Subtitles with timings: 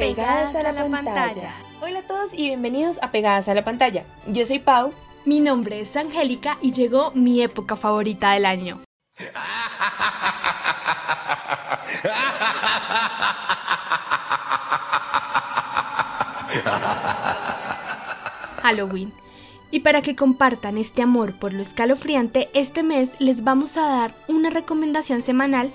[0.00, 1.52] Pegadas a la, pantalla.
[1.82, 4.06] Hola a todos y bienvenidos a Pegadas a la pantalla.
[4.26, 4.94] Yo soy Pau.
[5.26, 8.80] Mi nombre es Angélica y llegó mi época favorita del año.
[18.62, 19.12] Halloween.
[19.70, 24.14] Y para que compartan este amor por lo escalofriante, este mes les vamos a dar
[24.28, 25.74] una recomendación semanal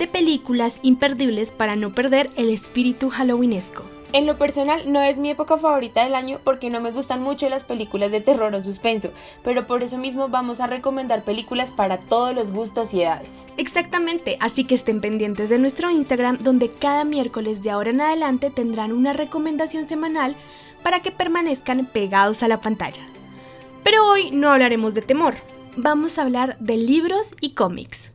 [0.00, 3.84] de películas imperdibles para no perder el espíritu halloweenesco.
[4.14, 7.48] En lo personal no es mi época favorita del año porque no me gustan mucho
[7.50, 9.10] las películas de terror o suspenso,
[9.44, 13.46] pero por eso mismo vamos a recomendar películas para todos los gustos y edades.
[13.58, 18.50] Exactamente, así que estén pendientes de nuestro Instagram donde cada miércoles de ahora en adelante
[18.50, 20.34] tendrán una recomendación semanal
[20.82, 23.06] para que permanezcan pegados a la pantalla.
[23.84, 25.34] Pero hoy no hablaremos de temor,
[25.76, 28.10] vamos a hablar de libros y cómics.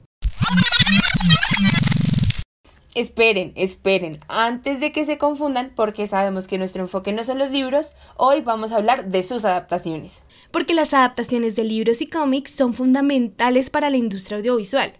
[2.95, 7.51] Esperen, esperen, antes de que se confundan, porque sabemos que nuestro enfoque no son los
[7.51, 10.23] libros, hoy vamos a hablar de sus adaptaciones.
[10.49, 14.93] Porque las adaptaciones de libros y cómics son fundamentales para la industria audiovisual.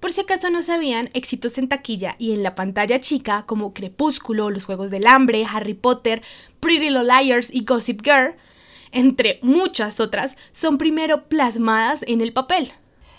[0.00, 4.48] Por si acaso no sabían, éxitos en taquilla y en la pantalla chica como Crepúsculo,
[4.48, 6.22] Los Juegos del Hambre, Harry Potter,
[6.58, 8.34] Pretty Little Liars y Gossip Girl,
[8.92, 12.72] entre muchas otras, son primero plasmadas en el papel.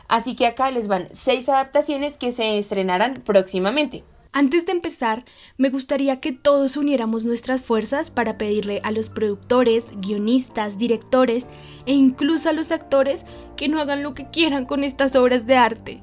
[0.07, 4.03] Así que acá les van seis adaptaciones que se estrenarán próximamente.
[4.35, 5.25] Antes de empezar,
[5.57, 11.47] me gustaría que todos uniéramos nuestras fuerzas para pedirle a los productores, guionistas, directores
[11.85, 15.55] e incluso a los actores que no hagan lo que quieran con estas obras de
[15.55, 16.01] arte.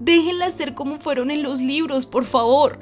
[0.00, 2.78] Déjenlas ser como fueron en los libros, por favor.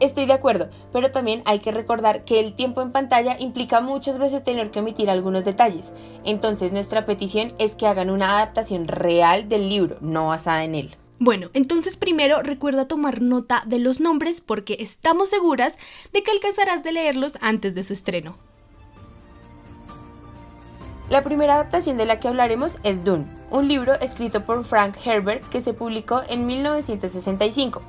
[0.00, 4.18] Estoy de acuerdo, pero también hay que recordar que el tiempo en pantalla implica muchas
[4.18, 5.92] veces tener que omitir algunos detalles.
[6.24, 10.96] Entonces nuestra petición es que hagan una adaptación real del libro, no basada en él.
[11.18, 15.76] Bueno, entonces primero recuerda tomar nota de los nombres porque estamos seguras
[16.12, 18.36] de que alcanzarás de leerlos antes de su estreno.
[21.08, 25.42] La primera adaptación de la que hablaremos es Dune, un libro escrito por Frank Herbert
[25.48, 27.80] que se publicó en 1965.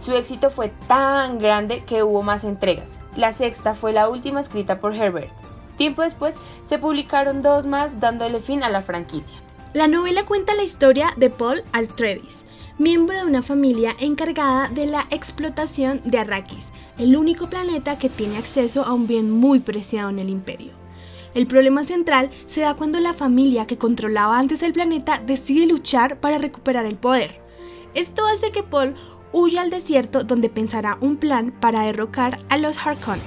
[0.00, 3.00] Su éxito fue tan grande que hubo más entregas.
[3.16, 5.32] La sexta fue la última escrita por Herbert.
[5.76, 9.36] Tiempo después se publicaron dos más dándole fin a la franquicia.
[9.72, 12.44] La novela cuenta la historia de Paul Atreides,
[12.78, 18.38] miembro de una familia encargada de la explotación de Arrakis, el único planeta que tiene
[18.38, 20.87] acceso a un bien muy preciado en el imperio.
[21.38, 26.18] El problema central se da cuando la familia que controlaba antes el planeta decide luchar
[26.18, 27.40] para recuperar el poder.
[27.94, 28.96] Esto hace que Paul
[29.32, 33.22] huya al desierto donde pensará un plan para derrocar a los Harkonnen.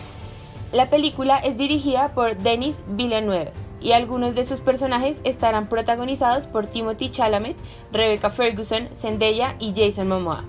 [0.74, 6.68] La película es dirigida por Denis Villeneuve y algunos de sus personajes estarán protagonizados por
[6.68, 7.56] Timothy Chalamet,
[7.94, 10.44] Rebecca Ferguson, Zendaya y Jason Momoa.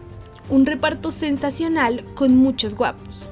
[0.49, 3.31] Un reparto sensacional con muchos guapos.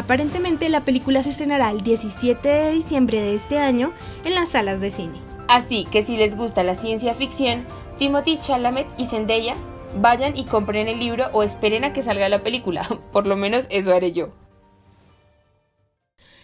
[0.00, 3.92] Aparentemente la película se estrenará el 17 de diciembre de este año
[4.24, 5.20] en las salas de cine.
[5.46, 7.66] Así que si les gusta la ciencia ficción,
[7.98, 9.56] Timothy Chalamet y Zendaya,
[10.00, 12.88] vayan y compren el libro o esperen a que salga la película.
[13.12, 14.32] Por lo menos eso haré yo.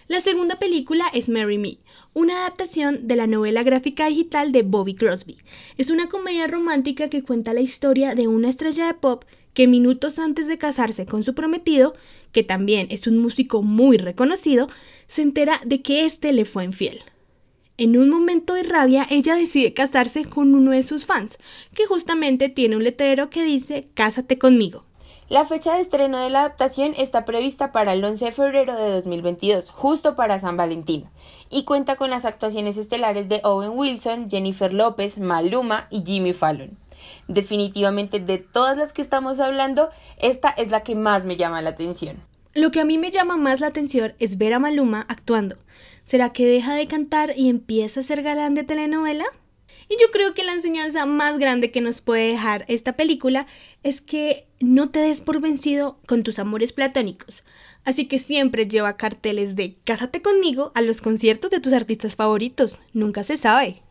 [0.07, 1.79] La segunda película es Marry Me,
[2.13, 5.39] una adaptación de la novela gráfica digital de Bobby Crosby.
[5.79, 9.25] Es una comedia romántica que cuenta la historia de una estrella de pop
[9.57, 11.95] que minutos antes de casarse con su prometido,
[12.31, 14.69] que también es un músico muy reconocido,
[15.09, 17.01] se entera de que éste le fue infiel.
[17.79, 21.39] En un momento de rabia, ella decide casarse con uno de sus fans,
[21.75, 24.85] que justamente tiene un letrero que dice Cásate conmigo.
[25.31, 28.91] La fecha de estreno de la adaptación está prevista para el 11 de febrero de
[28.91, 31.07] 2022, justo para San Valentín,
[31.49, 36.77] y cuenta con las actuaciones estelares de Owen Wilson, Jennifer López, Maluma y Jimmy Fallon.
[37.29, 41.71] Definitivamente de todas las que estamos hablando, esta es la que más me llama la
[41.71, 42.17] atención.
[42.55, 45.57] Lo que a mí me llama más la atención es ver a Maluma actuando.
[46.05, 49.27] ¿Será que deja de cantar y empieza a ser galán de telenovela?
[49.89, 53.47] Y yo creo que la enseñanza más grande que nos puede dejar esta película
[53.83, 57.45] es que no te des por vencido con tus amores platónicos.
[57.85, 62.81] Así que siempre lleva carteles de Cásate conmigo a los conciertos de tus artistas favoritos.
[62.93, 63.83] Nunca se sabe.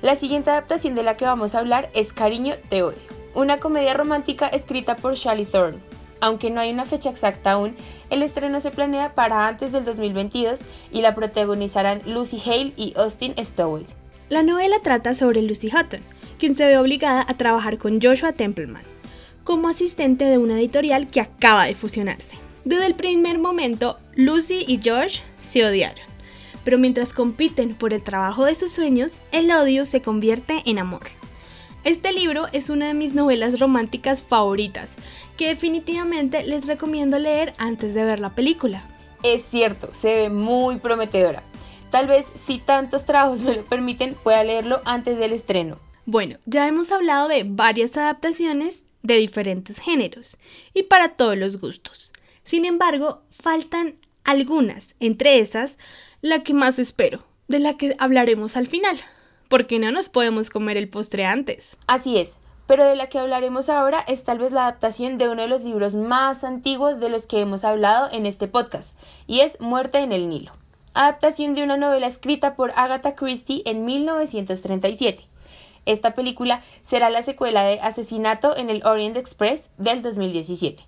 [0.00, 2.98] La siguiente adaptación de la que vamos a hablar es Cariño te odio,
[3.34, 5.80] una comedia romántica escrita por Charlie Thorne.
[6.20, 7.74] Aunque no hay una fecha exacta aún,
[8.08, 10.60] el estreno se planea para antes del 2022
[10.92, 13.86] y la protagonizarán Lucy Hale y Austin Stowell.
[14.28, 16.00] La novela trata sobre Lucy Hutton,
[16.38, 18.82] quien se ve obligada a trabajar con Joshua Templeman,
[19.42, 22.38] como asistente de una editorial que acaba de fusionarse.
[22.64, 26.07] Desde el primer momento, Lucy y George se odiaron,
[26.68, 31.04] pero mientras compiten por el trabajo de sus sueños, el odio se convierte en amor.
[31.82, 34.94] Este libro es una de mis novelas románticas favoritas,
[35.38, 38.84] que definitivamente les recomiendo leer antes de ver la película.
[39.22, 41.42] Es cierto, se ve muy prometedora.
[41.90, 45.78] Tal vez si tantos trabajos me lo permiten pueda leerlo antes del estreno.
[46.04, 50.36] Bueno, ya hemos hablado de varias adaptaciones de diferentes géneros
[50.74, 52.12] y para todos los gustos.
[52.44, 53.94] Sin embargo, faltan
[54.28, 55.78] algunas, entre esas,
[56.20, 58.98] la que más espero, de la que hablaremos al final,
[59.48, 61.78] porque no nos podemos comer el postre antes.
[61.86, 65.40] Así es, pero de la que hablaremos ahora es tal vez la adaptación de uno
[65.40, 68.94] de los libros más antiguos de los que hemos hablado en este podcast,
[69.26, 70.52] y es Muerte en el Nilo,
[70.92, 75.24] adaptación de una novela escrita por Agatha Christie en 1937.
[75.86, 80.86] Esta película será la secuela de Asesinato en el Orient Express del 2017.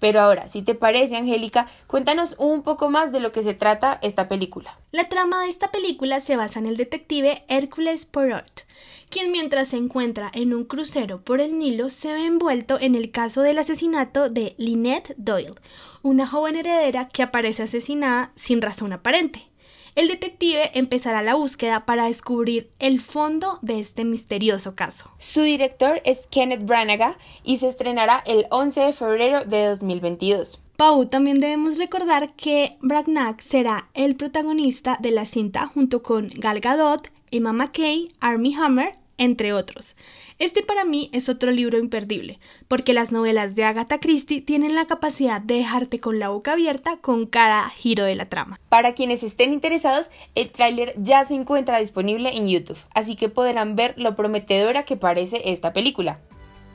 [0.00, 3.98] Pero ahora, si te parece, Angélica, cuéntanos un poco más de lo que se trata
[4.02, 4.78] esta película.
[4.90, 8.66] La trama de esta película se basa en el detective Hércules Poirot,
[9.10, 13.10] quien mientras se encuentra en un crucero por el Nilo se ve envuelto en el
[13.10, 15.54] caso del asesinato de Lynette Doyle,
[16.02, 19.50] una joven heredera que aparece asesinada sin razón aparente
[19.94, 25.10] el detective empezará la búsqueda para descubrir el fondo de este misterioso caso.
[25.18, 30.60] Su director es Kenneth Branagh y se estrenará el 11 de febrero de 2022.
[30.76, 36.60] Pau, también debemos recordar que Branagh será el protagonista de la cinta junto con Gal
[36.60, 39.94] Gadot, Emma McKay, Armie Hammer, entre otros.
[40.38, 44.86] Este para mí es otro libro imperdible, porque las novelas de Agatha Christie tienen la
[44.86, 48.58] capacidad de dejarte con la boca abierta con cada giro de la trama.
[48.70, 53.76] Para quienes estén interesados, el tráiler ya se encuentra disponible en YouTube, así que podrán
[53.76, 56.18] ver lo prometedora que parece esta película.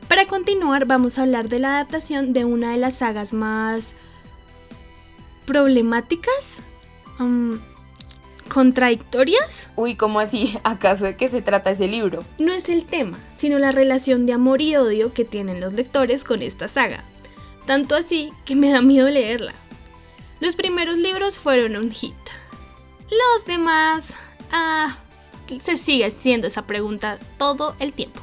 [0.08, 3.96] Para continuar, vamos a hablar de la adaptación de una de las sagas más
[5.48, 6.60] problemáticas.
[7.20, 7.60] Um,
[8.56, 9.68] contradictorias?
[9.75, 10.57] Uy, ¿cómo así?
[10.63, 12.24] ¿Acaso de qué se trata ese libro?
[12.40, 16.24] No es el tema, sino la relación de amor y odio que tienen los lectores
[16.24, 17.04] con esta saga.
[17.66, 19.54] Tanto así que me da miedo leerla.
[20.40, 22.16] Los primeros libros fueron un hit.
[23.10, 24.06] Los demás...
[24.54, 25.00] Ah,
[25.60, 28.22] se sigue haciendo esa pregunta todo el tiempo.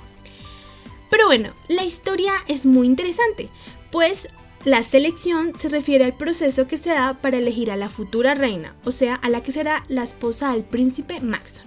[1.10, 3.50] Pero bueno, la historia es muy interesante,
[3.90, 4.28] pues
[4.64, 8.74] la selección se refiere al proceso que se da para elegir a la futura reina,
[8.84, 11.64] o sea, a la que será la esposa del príncipe Maxon.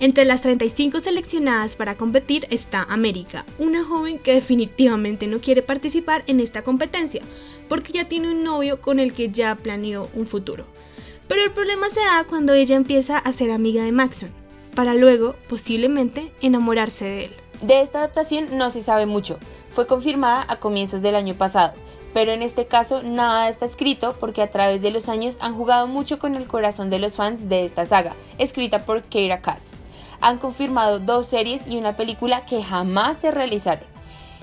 [0.00, 6.24] Entre las 35 seleccionadas para competir está América, una joven que definitivamente no quiere participar
[6.26, 7.20] en esta competencia,
[7.68, 10.64] porque ya tiene un novio con el que ya planeó un futuro.
[11.28, 14.30] Pero el problema se da cuando ella empieza a ser amiga de Maxon,
[14.74, 17.30] para luego, posiblemente, enamorarse de él.
[17.60, 19.38] De esta adaptación no se sabe mucho,
[19.70, 21.74] fue confirmada a comienzos del año pasado,
[22.14, 25.86] pero en este caso nada está escrito porque a través de los años han jugado
[25.88, 29.72] mucho con el corazón de los fans de esta saga, escrita por Keira Cass.
[30.20, 33.84] Han confirmado dos series y una película que jamás se realizaron.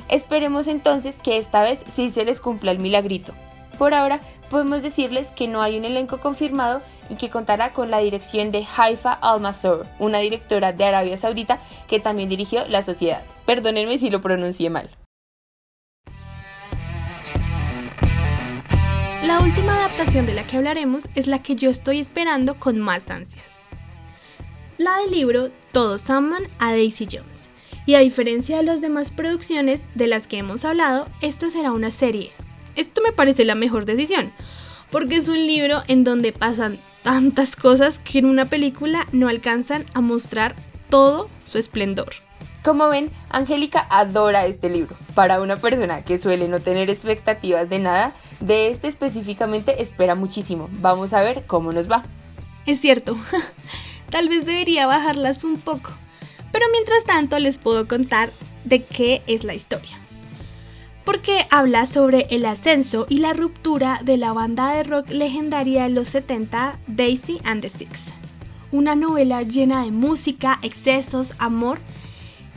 [0.10, 3.34] Esperemos entonces que esta vez sí se les cumpla el milagrito.
[3.78, 4.20] Por ahora
[4.50, 8.68] podemos decirles que no hay un elenco confirmado y que contará con la dirección de
[8.78, 13.24] Haifa Al-Masur, una directora de Arabia Saudita que también dirigió La Sociedad.
[13.46, 14.90] Perdónenme si lo pronuncié mal.
[19.32, 23.10] La última adaptación de la que hablaremos es la que yo estoy esperando con más
[23.10, 23.46] ansias.
[24.78, 27.48] La del libro Todos aman a Daisy Jones.
[27.86, 31.92] Y a diferencia de las demás producciones de las que hemos hablado, esta será una
[31.92, 32.34] serie.
[32.76, 34.34] Esto me parece la mejor decisión,
[34.92, 39.86] porque es un libro en donde pasan tantas cosas que en una película no alcanzan
[39.94, 40.56] a mostrar
[40.90, 42.16] todo su esplendor.
[42.64, 44.98] Como ven, Angélica adora este libro.
[45.16, 50.68] Para una persona que suele no tener expectativas de nada, de este específicamente espera muchísimo.
[50.74, 52.04] Vamos a ver cómo nos va.
[52.66, 53.18] Es cierto,
[54.10, 55.92] tal vez debería bajarlas un poco,
[56.52, 58.32] pero mientras tanto les puedo contar
[58.66, 59.98] de qué es la historia.
[61.06, 65.90] Porque habla sobre el ascenso y la ruptura de la banda de rock legendaria de
[65.90, 68.14] los 70, Daisy and the Six.
[68.72, 71.80] Una novela llena de música, excesos, amor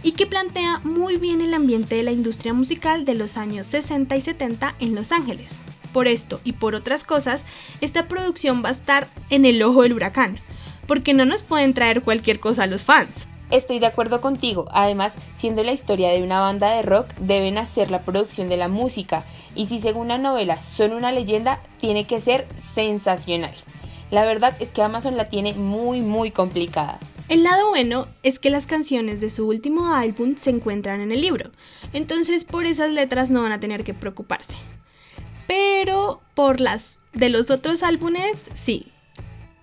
[0.03, 4.14] y que plantea muy bien el ambiente de la industria musical de los años 60
[4.14, 5.59] y 70 en Los Ángeles.
[5.95, 7.45] Por esto y por otras cosas,
[7.81, 10.41] esta producción va a estar en el ojo del huracán,
[10.89, 13.29] porque no nos pueden traer cualquier cosa a los fans.
[13.53, 17.93] Estoy de acuerdo contigo, además, siendo la historia de una banda de rock, deben hacer
[17.93, 19.23] la producción de la música,
[19.55, 23.55] y si según la novela son una leyenda, tiene que ser sensacional.
[24.11, 26.99] La verdad es que Amazon la tiene muy muy complicada.
[27.29, 31.21] El lado bueno es que las canciones de su último álbum se encuentran en el
[31.21, 31.53] libro,
[31.93, 34.55] entonces por esas letras no van a tener que preocuparse.
[35.47, 38.87] Pero por las de los otros álbumes, sí.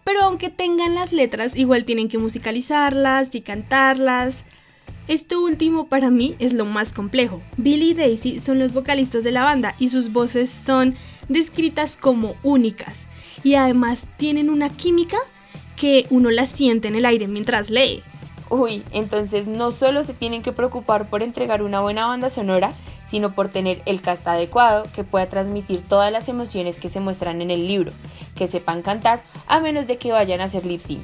[0.03, 4.43] Pero aunque tengan las letras, igual tienen que musicalizarlas y cantarlas.
[5.07, 7.41] Esto último para mí es lo más complejo.
[7.57, 10.95] Billy y Daisy son los vocalistas de la banda y sus voces son
[11.27, 12.95] descritas como únicas
[13.43, 15.17] y además tienen una química
[15.75, 18.03] que uno la siente en el aire mientras lee.
[18.49, 22.73] Uy, entonces no solo se tienen que preocupar por entregar una buena banda sonora,
[23.11, 27.41] sino por tener el cast adecuado que pueda transmitir todas las emociones que se muestran
[27.41, 27.91] en el libro,
[28.35, 31.03] que sepan cantar, a menos de que vayan a hacer lip sync.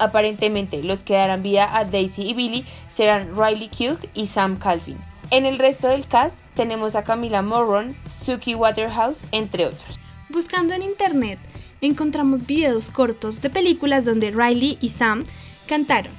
[0.00, 4.98] Aparentemente, los que darán vida a Daisy y Billy serán Riley Cook y Sam Calvin.
[5.30, 10.00] En el resto del cast tenemos a Camila Morron, Suki Waterhouse, entre otros.
[10.28, 11.38] Buscando en internet,
[11.80, 15.24] encontramos videos cortos de películas donde Riley y Sam
[15.68, 16.12] cantaron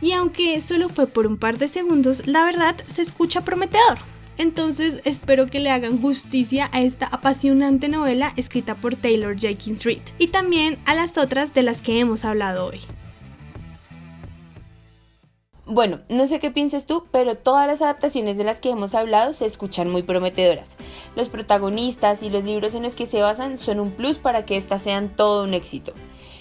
[0.00, 3.98] y aunque solo fue por un par de segundos, la verdad se escucha prometedor.
[4.40, 10.00] Entonces espero que le hagan justicia a esta apasionante novela escrita por Taylor Jenkins Reid
[10.18, 12.80] y también a las otras de las que hemos hablado hoy.
[15.66, 19.34] Bueno, no sé qué piensas tú, pero todas las adaptaciones de las que hemos hablado
[19.34, 20.78] se escuchan muy prometedoras.
[21.16, 24.56] Los protagonistas y los libros en los que se basan son un plus para que
[24.56, 25.92] éstas sean todo un éxito.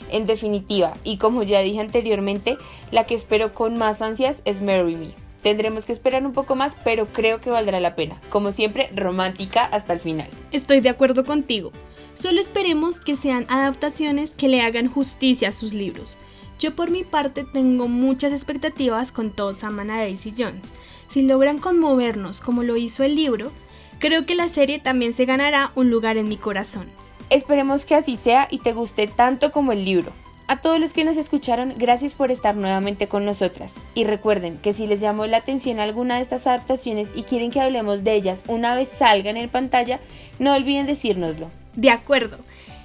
[0.10, 2.58] En definitiva, y como ya dije anteriormente,
[2.92, 5.29] la que espero con más ansias es Marry Me.
[5.42, 8.20] Tendremos que esperar un poco más, pero creo que valdrá la pena.
[8.30, 10.30] Como siempre, romántica hasta el final.
[10.52, 11.72] Estoy de acuerdo contigo.
[12.16, 16.18] Solo esperemos que sean adaptaciones que le hagan justicia a sus libros.
[16.60, 20.74] Yo por mi parte tengo muchas expectativas con todos aman a Daisy Jones.
[21.08, 23.52] Si logran conmovernos como lo hizo el libro,
[24.00, 26.88] creo que la serie también se ganará un lugar en mi corazón.
[27.30, 30.12] Esperemos que así sea y te guste tanto como el libro.
[30.50, 33.76] A todos los que nos escucharon, gracias por estar nuevamente con nosotras.
[33.94, 37.62] Y recuerden que si les llamó la atención alguna de estas adaptaciones y quieren que
[37.62, 40.00] hablemos de ellas una vez salgan en pantalla,
[40.40, 41.52] no olviden decírnoslo.
[41.76, 42.40] De acuerdo.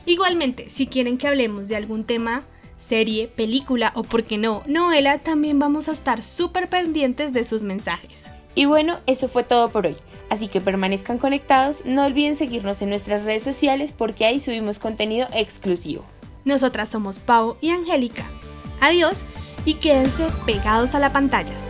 [0.04, 2.42] Igualmente, si quieren que hablemos de algún tema,
[2.76, 7.62] serie, película o, por qué no, novela, también vamos a estar súper pendientes de sus
[7.62, 8.26] mensajes.
[8.54, 9.96] Y bueno, eso fue todo por hoy.
[10.28, 15.28] Así que permanezcan conectados, no olviden seguirnos en nuestras redes sociales porque ahí subimos contenido
[15.32, 16.04] exclusivo.
[16.44, 18.24] Nosotras somos Pau y Angélica.
[18.80, 19.16] Adiós
[19.64, 21.63] y quédense pegados a la pantalla.